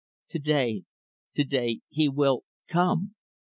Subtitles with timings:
[0.29, 0.83] "To day
[1.35, 3.13] to day he will come."